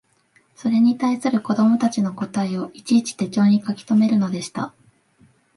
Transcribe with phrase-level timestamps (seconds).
[0.55, 4.73] それに対する子供たちの答えをいちいち手帖に書きとめるのでした